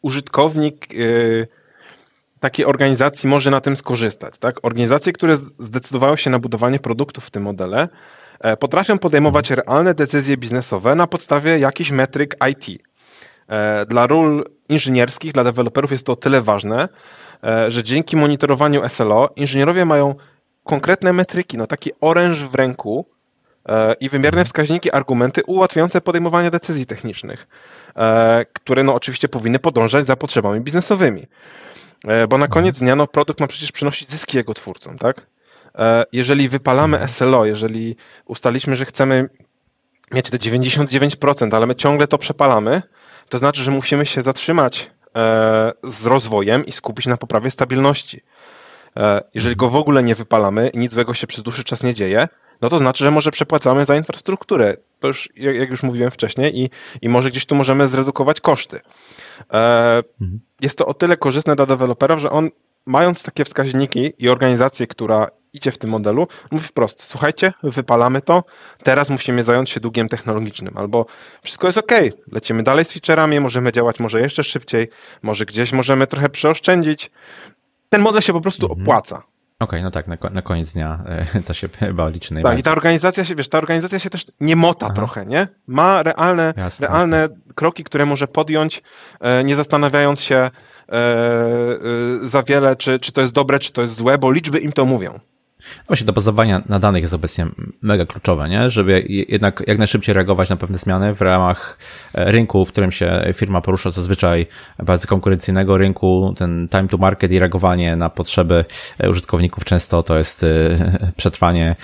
[0.02, 0.96] użytkownik e,
[2.40, 4.38] takiej organizacji może na tym skorzystać.
[4.38, 4.57] Tak?
[4.62, 7.88] Organizacje, które zdecydowały się na budowanie produktów w tym modele,
[8.40, 12.83] e, potrafią podejmować realne decyzje biznesowe na podstawie jakichś metryk IT.
[13.48, 16.88] E, dla ról inżynierskich, dla deweloperów jest to o tyle ważne,
[17.68, 20.14] że dzięki monitorowaniu SLO inżynierowie mają
[20.64, 23.12] konkretne metryki, no taki oręż w ręku, E,
[24.01, 27.46] i wymierne wskaźniki, argumenty ułatwiające podejmowanie decyzji technicznych,
[27.96, 31.27] e, które no oczywiście powinny podążać za potrzebami biznesowymi.
[32.05, 35.27] E, bo na koniec dnia no, produkt ma przecież przynosić zyski jego twórcom, tak?
[36.12, 39.29] Jeżeli wypalamy SLO, jeżeli ustaliśmy, że chcemy
[40.12, 42.83] mieć te 99%, ale my ciągle to przepalamy,
[43.29, 44.90] to znaczy, że musimy się zatrzymać
[45.85, 48.20] z rozwojem i skupić na poprawie stabilności.
[49.35, 52.29] Jeżeli go w ogóle nie wypalamy i nic złego się przez dłuższy czas nie dzieje,
[52.62, 54.77] no to znaczy, że może przepłacamy za infrastrukturę.
[55.01, 56.70] To już, jak już mówiłem wcześniej, i,
[57.03, 58.81] i może gdzieś tu możemy zredukować koszty.
[59.51, 60.40] E, mhm.
[60.61, 62.51] Jest to o tyle korzystne dla deweloperów, że on,
[62.87, 68.44] mając takie wskaźniki i organizację, która idzie w tym modelu, mówi wprost, słuchajcie, wypalamy to,
[68.83, 71.07] teraz musimy zająć się długiem technologicznym, albo
[71.42, 71.92] wszystko jest ok,
[72.33, 74.88] lecimy dalej z featureami, możemy działać może jeszcze szybciej,
[75.22, 77.11] może gdzieś możemy trochę przeoszczędzić.
[77.88, 78.83] Ten model się po prostu mhm.
[78.83, 79.22] opłaca.
[79.62, 82.57] Okej, okay, no tak, na, na, koniec dnia e, to się chyba liczy najbardziej.
[82.57, 84.94] Tak, i ta organizacja się, wiesz, ta organizacja się też nie mota Aha.
[84.94, 85.48] trochę, nie?
[85.66, 87.37] Ma realne, jasne, realne jasne.
[87.55, 88.83] kroki, które może podjąć,
[89.20, 90.51] e, nie zastanawiając się e,
[92.22, 94.85] za wiele, czy, czy to jest dobre, czy to jest złe, bo liczby im to
[94.85, 95.20] mówią.
[95.87, 97.46] Właśnie to bazowanie na danych jest obecnie
[97.83, 98.70] mega kluczowe, nie?
[98.70, 101.79] żeby jednak jak najszybciej reagować na pewne zmiany w ramach
[102.14, 104.46] e, rynku, w którym się firma porusza zazwyczaj
[104.79, 108.64] bardzo konkurencyjnego rynku, ten time to market i reagowanie na potrzeby
[108.98, 110.48] e, użytkowników często to jest e,
[111.16, 111.77] przetrwanie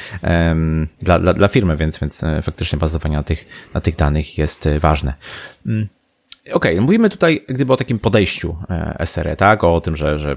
[1.02, 5.14] dla, dla, dla firmy, więc, więc faktycznie bazowanie na tych, na tych danych jest ważne.
[6.52, 9.64] Okej, okay, mówimy tutaj gdyby o takim podejściu e, SRE, tak?
[9.64, 10.36] O tym, że, że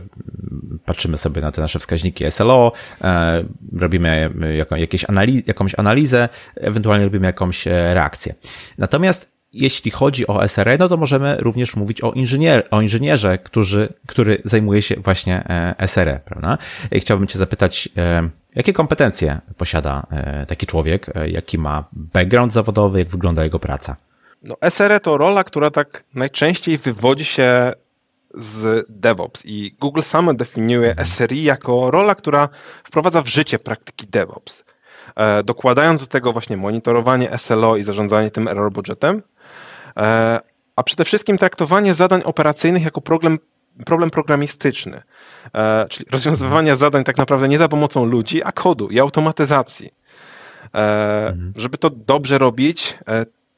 [0.86, 2.72] patrzymy sobie na te nasze wskaźniki SLO,
[3.02, 3.44] e,
[3.74, 4.34] robimy
[4.78, 8.36] jakąś, analiz jakąś analizę, ewentualnie robimy jakąś e, reakcję.
[8.78, 13.94] Natomiast jeśli chodzi o SRE, no to możemy również mówić o, inżynier o inżynierze, który,
[14.08, 15.44] który zajmuje się właśnie
[15.88, 16.58] SRE, prawda?
[16.92, 17.90] I chciałbym Cię zapytać,
[18.56, 20.08] jakie kompetencje posiada
[20.48, 23.96] taki człowiek, jaki ma background zawodowy, jak wygląda jego praca?
[24.44, 27.74] No, SRE to rola, która tak najczęściej wywodzi się
[28.34, 30.96] z DevOps i Google samo definiuje.
[31.06, 32.50] SRI jako rola, która
[32.84, 34.64] wprowadza w życie praktyki DevOps.
[35.16, 39.24] E, dokładając do tego właśnie monitorowanie SLO i zarządzanie tym error budgetem,
[39.98, 40.40] e,
[40.76, 43.40] a przede wszystkim traktowanie zadań operacyjnych jako problem,
[43.86, 45.02] problem programistyczny,
[45.54, 49.94] e, czyli rozwiązywanie zadań tak naprawdę nie za pomocą ludzi, a kodu i automatyzacji.
[50.74, 51.54] Mhm.
[51.58, 52.98] Żeby to dobrze robić,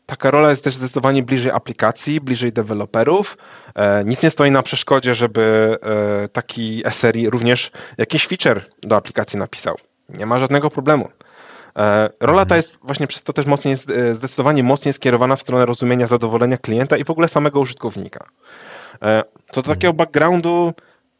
[0.05, 3.37] taka rola jest też zdecydowanie bliżej aplikacji, bliżej deweloperów.
[3.75, 9.39] E, nic nie stoi na przeszkodzie, żeby e, taki SRI również jakiś feature do aplikacji
[9.39, 9.75] napisał.
[10.09, 11.09] Nie ma żadnego problemu.
[11.77, 12.57] E, rola ta mhm.
[12.57, 13.75] jest właśnie przez to też mocniej,
[14.11, 18.25] zdecydowanie mocniej skierowana w stronę rozumienia zadowolenia klienta i w ogóle samego użytkownika.
[19.51, 20.73] Co do takiego backgroundu,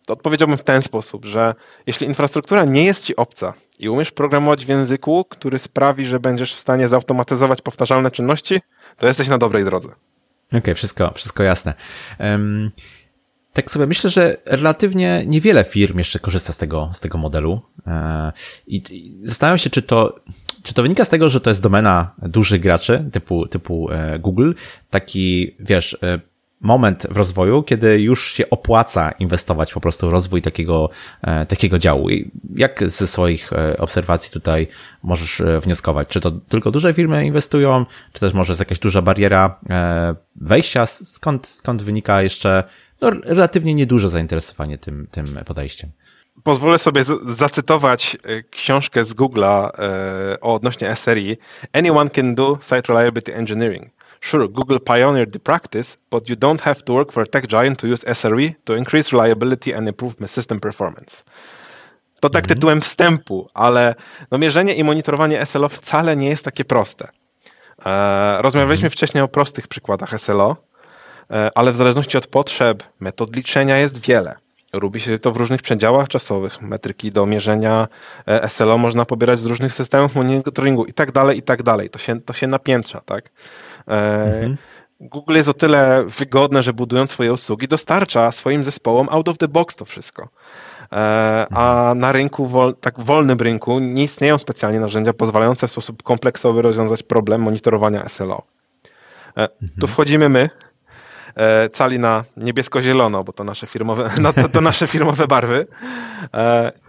[0.06, 1.56] to odpowiedziałbym w ten sposób, że
[1.88, 6.54] jeśli infrastruktura nie jest ci obca i umiesz programować w języku, który sprawi, że będziesz
[6.54, 8.62] w stanie zautomatyzować powtarzalne czynności,
[8.98, 9.90] to jesteś na dobrej drodze.
[10.48, 11.74] Okej, okay, wszystko, wszystko jasne.
[12.20, 12.72] Um,
[13.54, 17.62] tak sobie myślę, że relatywnie niewiele firm jeszcze korzysta z tego, z tego modelu.
[17.88, 18.32] E,
[18.68, 20.16] I, i zastanawiam się, czy to,
[20.64, 24.52] czy to wynika z tego, że to jest domena dużych graczy, typu, typu e, Google,
[24.90, 26.20] taki, wiesz, e,
[26.64, 30.90] moment w rozwoju, kiedy już się opłaca inwestować po prostu w rozwój takiego,
[31.22, 32.10] e, takiego działu.
[32.10, 34.68] I jak ze swoich e, obserwacji tutaj
[35.04, 36.08] możesz e, wnioskować?
[36.08, 39.60] Czy to tylko duże firmy inwestują, czy też może jest jakaś duża bariera
[40.36, 40.86] wejścia?
[40.86, 42.64] Skąd, skąd wynika jeszcze
[43.02, 45.90] no, relatywnie nieduże zainteresowanie tym, tym podejściem?
[46.44, 48.18] Pozwolę sobie zacytować
[48.52, 49.70] książkę z Google'a
[50.42, 51.38] o odnośnie SRI.
[51.74, 54.03] Anyone can do site reliability engineering.
[54.24, 57.80] Sure, Google pioneered the practice, but you don't have to work for a tech giant
[57.80, 61.24] to use SRE to increase reliability and improve system performance.
[62.20, 62.56] To tak mhm.
[62.56, 63.96] tytułem wstępu, ale
[64.32, 67.08] no mierzenie i monitorowanie SLO wcale nie jest takie proste.
[67.86, 68.92] E, rozmawialiśmy mhm.
[68.92, 70.56] wcześniej o prostych przykładach SLO,
[71.32, 74.36] e, ale w zależności od potrzeb metod liczenia jest wiele.
[74.74, 76.62] Robi się to w różnych przedziałach czasowych.
[76.62, 77.88] Metryki do mierzenia
[78.28, 81.90] e, SLO można pobierać z różnych systemów monitoringu i tak dalej, i tak dalej.
[81.90, 83.30] To się, to się napiętrza, tak?
[83.88, 84.58] Mhm.
[85.00, 89.48] Google jest o tyle wygodne, że budując swoje usługi, dostarcza swoim zespołom out of the
[89.48, 90.30] box to wszystko.
[90.92, 90.96] E,
[91.52, 92.00] a mhm.
[92.00, 92.50] na rynku,
[92.82, 98.42] tak wolnym rynku, nie istnieją specjalnie narzędzia pozwalające w sposób kompleksowy rozwiązać problem monitorowania SLO.
[99.38, 99.72] E, mhm.
[99.80, 100.50] Tu wchodzimy my,
[101.72, 105.68] cali na niebiesko-zielono, bo to nasze firmowe, no to, to nasze firmowe barwy.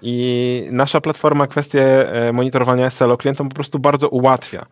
[0.02, 4.66] I nasza platforma kwestię monitorowania SLO klientom po prostu bardzo ułatwia.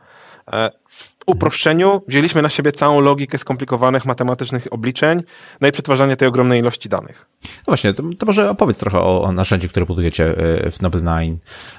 [0.88, 5.22] W uproszczeniu wzięliśmy na siebie całą logikę skomplikowanych matematycznych obliczeń,
[5.60, 7.26] no i przetwarzanie tej ogromnej ilości danych.
[7.44, 11.36] No właśnie, to, to może opowiedz trochę o, o narzędziu, które budujecie e, w Noble9.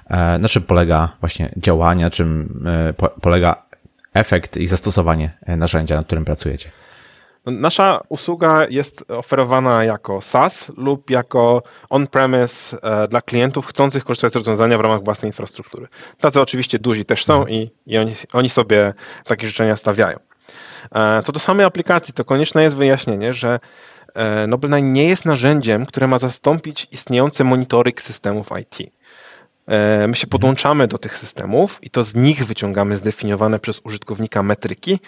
[0.07, 3.65] E, na czym polega właśnie działanie, na czym e, polega
[4.13, 6.71] efekt i zastosowanie narzędzia, nad którym pracujecie?
[7.45, 14.35] Nasza usługa jest oferowana jako SaaS lub jako on-premise e, dla klientów chcących korzystać z
[14.35, 15.87] rozwiązania w ramach własnej infrastruktury.
[16.19, 20.17] Tacy oczywiście duzi też są i, i oni, oni sobie takie życzenia stawiają.
[20.95, 23.59] E, co do samej aplikacji, to konieczne jest wyjaśnienie, że
[24.13, 28.91] e, Noble9 nie jest narzędziem, które ma zastąpić istniejący monitoring systemów IT.
[30.07, 34.99] My się podłączamy do tych systemów i to z nich wyciągamy zdefiniowane przez użytkownika metryki,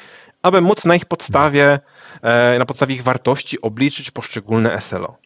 [0.42, 1.80] aby móc na ich podstawie
[2.22, 5.18] E, na podstawie ich wartości obliczyć poszczególne SLO.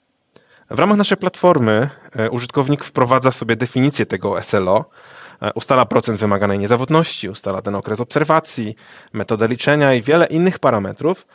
[0.70, 4.86] W ramach naszej platformy e, użytkownik wprowadza sobie definicję tego SLO,
[5.42, 8.76] e, ustala procent wymaganej niezawodności, ustala ten okres obserwacji,
[9.14, 11.28] metodę liczenia i wiele innych parametrów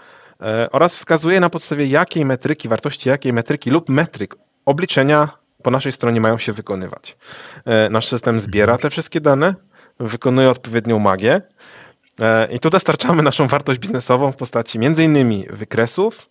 [0.72, 5.28] oraz wskazuje na podstawie jakiej metryki, wartości jakiej metryki lub metryk obliczenia
[5.64, 7.16] po naszej stronie mają się wykonywać.
[7.90, 9.54] Nasz system zbiera te wszystkie dane,
[10.00, 11.42] wykonuje odpowiednią magię
[12.20, 15.44] E, I tu dostarczamy naszą wartość biznesową w postaci m.in.
[15.50, 16.28] wykresów,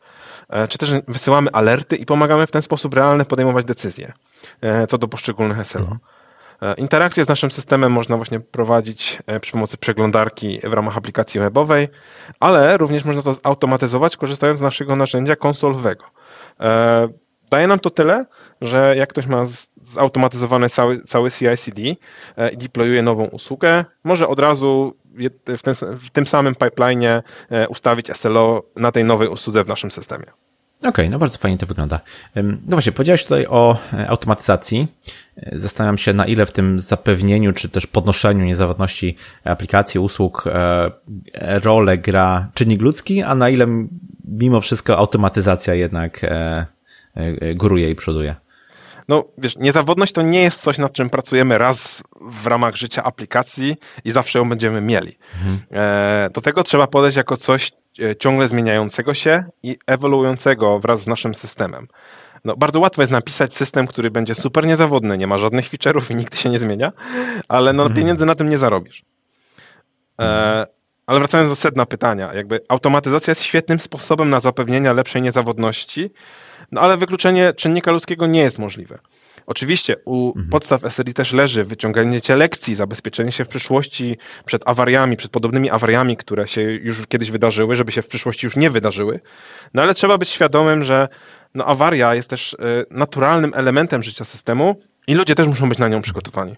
[0.49, 4.13] e, czy też wysyłamy alerty i pomagamy w ten sposób realnie podejmować decyzje
[4.61, 5.81] e, co do poszczególnych SLO.
[5.81, 5.99] Mhm.
[6.77, 11.87] Interakcje z naszym systemem można właśnie prowadzić przy pomocy przeglądarki w ramach aplikacji webowej,
[12.39, 16.05] ale również można to zautomatyzować korzystając z naszego narzędzia konsolowego.
[17.53, 18.25] Daje nam to tyle,
[18.61, 19.45] że jak ktoś ma
[19.83, 21.81] zautomatyzowany cały, cały CI/CD
[22.37, 24.95] e, i deployuje nową usługę, może od razu
[25.47, 27.21] w, ten, w tym samym pipeline e,
[27.67, 30.25] ustawić SLO na tej nowej usłudze w naszym systemie.
[30.79, 31.99] Okej, okay, no bardzo fajnie to wygląda.
[32.35, 34.87] No właśnie, powiedziałeś tutaj o e, automatyzacji.
[35.51, 40.43] Zastanawiam się, na ile w tym zapewnieniu, czy też podnoszeniu niezawodności aplikacji, usług,
[41.63, 43.67] rolę gra czynnik ludzki, a na ile
[44.27, 46.25] mimo wszystko automatyzacja jednak
[47.55, 48.35] góruje i przoduje
[49.07, 53.75] no wiesz, niezawodność to nie jest coś, nad czym pracujemy raz w ramach życia aplikacji
[54.05, 55.17] i zawsze ją będziemy mieli.
[55.33, 55.59] Mhm.
[55.71, 61.07] E, do tego trzeba podejść jako coś e, ciągle zmieniającego się i ewoluującego wraz z
[61.07, 61.87] naszym systemem.
[62.45, 66.15] No, bardzo łatwo jest napisać system, który będzie super niezawodny, nie ma żadnych feature'ów i
[66.15, 66.91] nigdy się nie zmienia,
[67.47, 67.97] ale no, mhm.
[67.97, 69.03] pieniędzy na tym nie zarobisz.
[70.19, 70.65] E, mhm.
[71.07, 76.11] Ale wracając do sedna pytania, jakby automatyzacja jest świetnym sposobem na zapewnienie lepszej niezawodności,
[76.71, 78.99] no ale wykluczenie czynnika ludzkiego nie jest możliwe.
[79.45, 80.49] Oczywiście u mhm.
[80.49, 86.17] podstaw SRI też leży wyciągnięcie lekcji, zabezpieczenie się w przyszłości przed awariami, przed podobnymi awariami,
[86.17, 89.19] które się już kiedyś wydarzyły, żeby się w przyszłości już nie wydarzyły.
[89.73, 91.07] No ale trzeba być świadomym, że
[91.55, 92.57] no, awaria jest też y,
[92.91, 94.75] naturalnym elementem życia systemu
[95.07, 96.55] i ludzie też muszą być na nią przygotowani.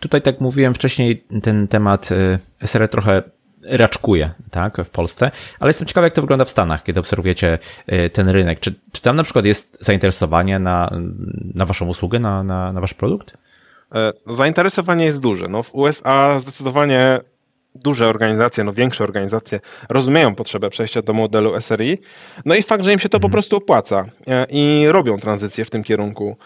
[0.00, 3.22] Tutaj, tak mówiłem wcześniej, ten temat y, SRE trochę
[3.68, 7.58] raczkuje, tak, w Polsce, ale jestem ciekawy, jak to wygląda w Stanach, kiedy obserwujecie
[7.92, 8.60] y, ten rynek.
[8.60, 10.90] Czy, czy tam na przykład jest zainteresowanie na,
[11.54, 13.36] na waszą usługę, na, na, na wasz produkt?
[13.94, 15.46] E, no, zainteresowanie jest duże.
[15.48, 17.20] No, w USA zdecydowanie
[17.74, 21.98] duże organizacje, no większe organizacje rozumieją potrzebę przejścia do modelu SRI.
[22.44, 23.32] No i fakt, że im się to po mhm.
[23.32, 26.36] prostu opłaca e, i robią tranzycję w tym kierunku.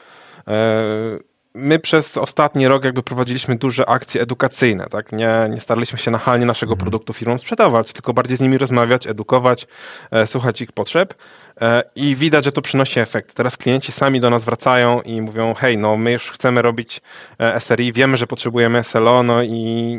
[1.54, 5.12] My przez ostatni rok jakby prowadziliśmy duże akcje edukacyjne, tak?
[5.12, 6.84] Nie, nie staraliśmy się nachalnie naszego mhm.
[6.84, 9.66] produktu firmom sprzedawać, tylko bardziej z nimi rozmawiać, edukować,
[10.10, 11.14] e, słuchać ich potrzeb
[11.60, 13.34] e, i widać, że to przynosi efekt.
[13.34, 17.00] Teraz klienci sami do nas wracają i mówią, hej, no my już chcemy robić
[17.38, 19.52] e, SRI, wiemy, że potrzebujemy SLO, no i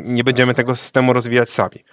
[0.04, 1.84] nie będziemy tego systemu rozwijać sami.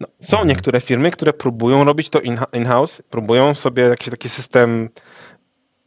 [0.00, 0.48] No, są mhm.
[0.48, 2.20] niektóre firmy, które próbują robić to
[2.52, 4.88] in-house, próbują sobie jakiś taki system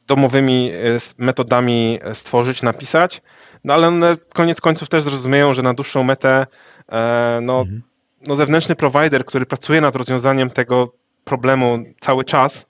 [0.08, 3.22] domowymi e, metodami e, stworzyć, napisać,
[3.64, 6.48] no ale one koniec końców też zrozumieją, że na dłuższą metę
[6.90, 7.82] e, no, mhm.
[8.28, 12.66] no zewnętrzny provider, który pracuje nad rozwiązaniem tego problemu cały czas,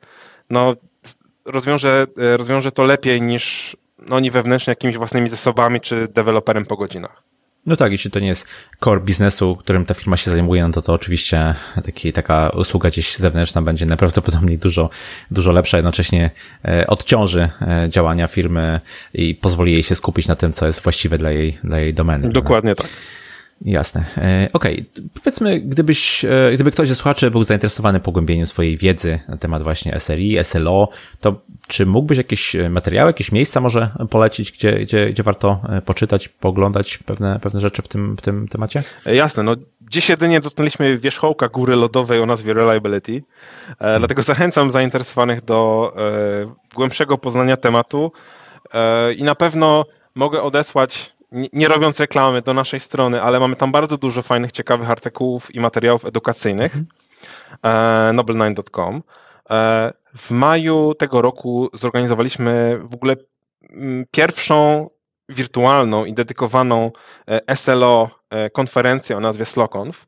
[0.49, 0.73] no
[1.45, 3.77] rozwiąże, rozwiąże to lepiej niż
[4.11, 7.23] oni wewnętrznie jakimiś własnymi zasobami czy deweloperem po godzinach.
[7.65, 8.47] No tak, jeśli to nie jest
[8.83, 13.17] core biznesu, którym ta firma się zajmuje, no to to oczywiście taki, taka usługa gdzieś
[13.17, 14.89] zewnętrzna będzie najprawdopodobniej dużo,
[15.31, 16.31] dużo lepsza, jednocześnie
[16.65, 18.79] e, odciąży e, działania firmy
[19.13, 22.29] i pozwoli jej się skupić na tym, co jest właściwe dla jej, dla jej domeny.
[22.29, 22.87] Dokładnie tak.
[23.65, 24.05] Jasne.
[24.17, 25.09] E, okej, okay.
[25.13, 29.99] powiedzmy, gdybyś, e, gdyby ktoś ze słuchaczy był zainteresowany pogłębieniem swojej wiedzy na temat właśnie
[29.99, 35.23] SRI, SLO, to czy mógłbyś jakieś e, materiały, jakieś miejsca może polecić, gdzie, gdzie, gdzie
[35.23, 38.83] warto poczytać, pooglądać pewne, pewne rzeczy w tym, w tym temacie?
[39.05, 43.23] Jasne, no dziś jedynie dotknęliśmy wierzchołka góry lodowej o nazwie Reliability,
[43.79, 45.93] e, dlatego zachęcam zainteresowanych do
[46.75, 48.11] głębszego poznania tematu
[49.17, 51.12] i na pewno mogę odesłać
[51.53, 55.59] nie robiąc reklamy do naszej strony, ale mamy tam bardzo dużo fajnych, ciekawych artykułów i
[55.59, 56.75] materiałów edukacyjnych.
[56.75, 58.17] Mm.
[58.17, 59.01] noble9.com.
[59.49, 63.15] E, w maju tego roku zorganizowaliśmy w ogóle
[63.69, 64.89] mm, pierwszą
[65.29, 66.91] wirtualną i dedykowaną
[67.27, 68.09] e, SLO
[68.53, 70.07] konferencję o nazwie SLOConf.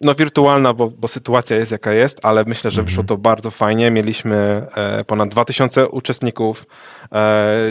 [0.00, 3.06] No wirtualna, bo, bo, sytuacja jest jaka jest, ale myślę, że wyszło mhm.
[3.08, 3.90] to bardzo fajnie.
[3.90, 4.66] Mieliśmy
[5.06, 6.66] ponad 2000 uczestników,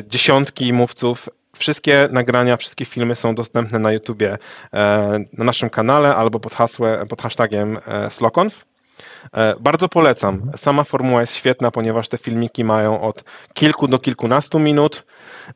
[0.07, 1.29] dziesiątki mówców.
[1.55, 4.37] Wszystkie nagrania, wszystkie filmy są dostępne na YouTubie
[5.33, 7.77] na naszym kanale albo pod hasłem, pod hashtagiem
[8.09, 8.65] Slokonf.
[9.59, 10.51] Bardzo polecam.
[10.55, 15.05] Sama formuła jest świetna, ponieważ te filmiki mają od kilku do kilkunastu minut.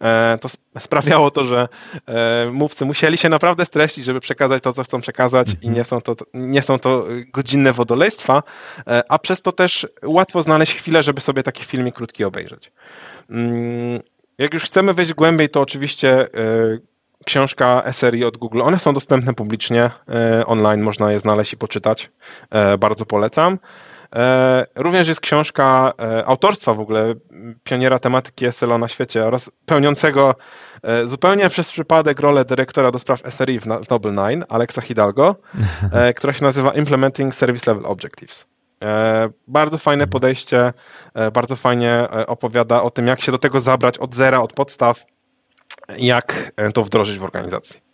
[0.01, 1.67] E, to sprawiało to, że
[2.05, 5.73] e, mówcy musieli się naprawdę streścić, żeby przekazać to, co chcą przekazać i mhm.
[5.73, 8.43] nie są to, nie są to godzinne wodolejstwa,
[8.87, 12.71] e, a przez to też łatwo znaleźć chwilę, żeby sobie taki filmik krótki obejrzeć.
[13.29, 14.01] Mm,
[14.37, 16.27] jak już chcemy wejść głębiej, to oczywiście
[17.25, 18.61] książka serii od Google.
[18.61, 19.89] One są dostępne publicznie,
[20.45, 22.11] online, można je znaleźć i poczytać.
[22.79, 23.57] Bardzo polecam.
[24.15, 27.13] E, również jest książka e, autorstwa w ogóle
[27.63, 30.35] pioniera tematyki SLO na świecie oraz pełniącego
[30.83, 35.35] e, zupełnie przez przypadek rolę dyrektora do spraw SRI w Noble 9, Alexa Hidalgo,
[36.17, 38.45] która się nazywa Implementing Service Level Objectives.
[39.47, 40.73] Bardzo fajne podejście,
[41.33, 45.05] bardzo fajnie opowiada o tym, jak się do tego zabrać od zera, od podstaw,
[45.97, 47.91] jak to wdrożyć w organizacji.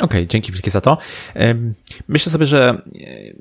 [0.00, 0.98] Okej, okay, dzięki wielkie za to.
[2.08, 2.78] Myślę sobie, że e,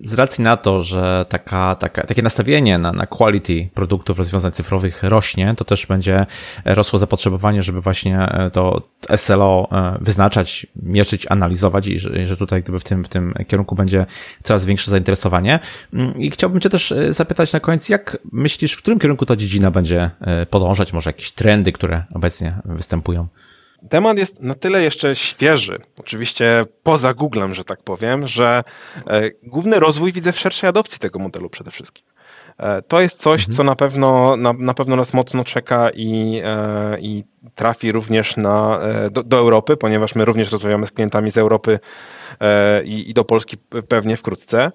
[0.03, 5.03] z racji na to, że taka, taka, takie nastawienie na, na quality produktów, rozwiązań cyfrowych
[5.03, 6.25] rośnie, to też będzie
[6.65, 12.63] rosło zapotrzebowanie, żeby właśnie e, to SLO e, wyznaczać, mierzyć, analizować i że, że tutaj
[12.63, 14.05] gdyby w tym, w tym kierunku będzie
[14.43, 15.59] coraz większe zainteresowanie.
[15.93, 19.71] Mm, I chciałbym Cię też zapytać na koniec, jak myślisz, w którym kierunku ta dziedzina
[19.71, 20.12] będzie
[20.49, 20.93] podążać?
[20.93, 23.27] Może jakieś trendy, które obecnie występują?
[23.89, 28.63] Temat jest na tyle jeszcze świeży, oczywiście poza Googlem, że tak powiem, że
[29.07, 32.05] e, główny rozwój widzę w szerszej adopcji tego modelu przede wszystkim.
[32.57, 33.57] E, to jest coś, mhm.
[33.57, 37.23] co na pewno, na, na pewno nas mocno czeka i, e, i
[37.55, 38.79] trafi również na,
[39.11, 41.79] do, do, Europy, ponieważ my również rozmawiamy z klientami z Europy
[42.83, 44.71] i, i do Polski pewnie wkrótce.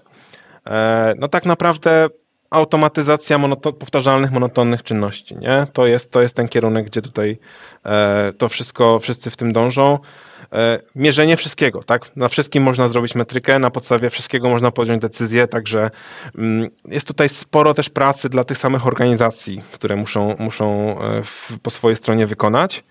[1.16, 2.08] No tak naprawdę
[2.54, 5.36] automatyzacja monoto powtarzalnych, monotonnych czynności.
[5.36, 5.66] Nie?
[5.72, 7.38] To, jest, to jest ten kierunek, gdzie tutaj
[7.84, 9.98] e, to wszystko, wszyscy w tym dążą.
[10.52, 12.16] E, mierzenie wszystkiego, tak?
[12.16, 15.90] Na wszystkim można zrobić metrykę, na podstawie wszystkiego można podjąć decyzję, także
[16.38, 21.52] mm, jest tutaj sporo też pracy dla tych samych organizacji, które muszą, muszą e, w,
[21.62, 22.84] po swojej stronie wykonać.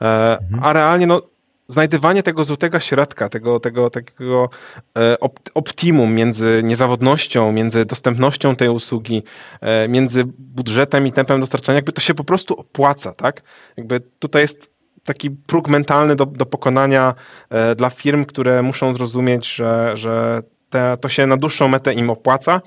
[0.00, 0.64] E, mhm.
[0.64, 1.22] A realnie no,
[1.68, 4.50] znajdywanie tego złotego środka, tego, tego takiego
[4.98, 5.16] e,
[5.54, 9.22] optimum między niezawodnością, między dostępnością tej usługi,
[9.60, 13.42] e, między budżetem i tempem dostarczania, jakby to się po prostu opłaca, tak?
[13.76, 17.14] Jakby tutaj jest taki próg mentalny do, do pokonania
[17.50, 20.42] e, dla firm, które muszą zrozumieć, że, że
[20.76, 22.60] te, to się na dłuższą metę im opłaca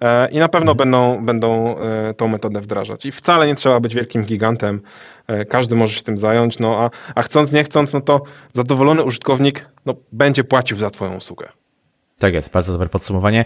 [0.00, 0.76] e, i na pewno mhm.
[0.76, 3.06] będą, będą e, tą metodę wdrażać.
[3.06, 4.80] I wcale nie trzeba być wielkim gigantem,
[5.26, 8.22] e, każdy może się tym zająć, no a, a chcąc, nie chcąc, no to
[8.54, 11.48] zadowolony użytkownik no, będzie płacił za Twoją usługę.
[12.18, 13.44] Tak jest, bardzo dobre podsumowanie.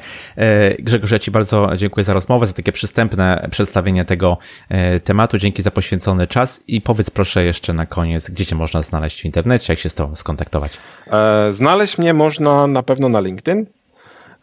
[0.79, 4.39] Grzegorz, ja Ci bardzo dziękuję za rozmowę, za takie przystępne przedstawienie tego
[5.05, 5.39] tematu.
[5.39, 9.25] Dzięki za poświęcony czas i powiedz proszę jeszcze na koniec, gdzie Cię można znaleźć w
[9.25, 10.79] internecie, jak się z Tobą skontaktować.
[11.51, 13.67] Znaleźć mnie można na pewno na LinkedIn.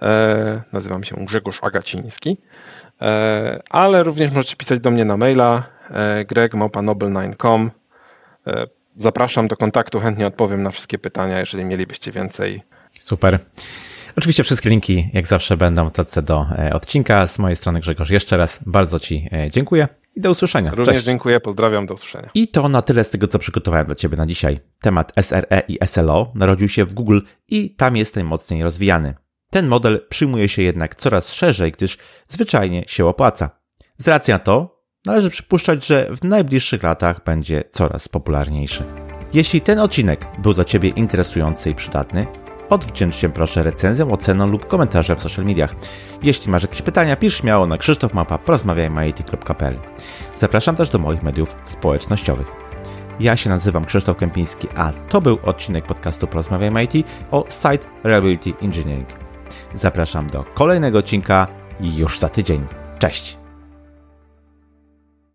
[0.02, 2.38] E, nazywam się Grzegorz Agaciński,
[3.02, 7.70] e, ale również możecie pisać do mnie na maila e, gregmałpanoble9.com.
[8.96, 12.64] Zapraszam do kontaktu, chętnie odpowiem na wszystkie pytania, jeżeli mielibyście więcej.
[13.00, 13.40] Super.
[14.18, 17.28] Oczywiście wszystkie linki, jak zawsze, będą w tacce do odcinka.
[17.28, 20.72] Z mojej strony Grzegorz, jeszcze raz bardzo Ci dziękuję i do usłyszenia.
[20.72, 21.06] Również Cześć.
[21.06, 22.30] dziękuję, pozdrawiam, do usłyszenia.
[22.34, 24.60] I to na tyle z tego, co przygotowałem dla Ciebie na dzisiaj.
[24.82, 29.14] Temat SRE i SLO narodził się w Google i tam jest najmocniej rozwijany.
[29.50, 33.50] Ten model przyjmuje się jednak coraz szerzej, gdyż zwyczajnie się opłaca.
[33.98, 38.84] Z racji na to należy przypuszczać, że w najbliższych latach będzie coraz popularniejszy.
[39.34, 42.26] Jeśli ten odcinek był dla Ciebie interesujący i przydatny,
[42.70, 45.76] odwdzięcz się proszę recenzją, oceną lub komentarzem w social mediach.
[46.24, 49.76] Jeśli masz jakieś pytania, pisz śmiało na krzysztofmapa.porozmawiajmy.it.pl
[50.40, 52.52] Zapraszam też do moich mediów społecznościowych.
[53.20, 56.94] Ja się nazywam Krzysztof Kępiński, a to był odcinek podcastu Porozmawiajmy IT
[57.32, 59.29] o Site Reliability Engineering.
[59.75, 61.47] Zapraszam do kolejnego odcinka
[61.82, 62.65] już za tydzień.
[62.99, 63.38] Cześć!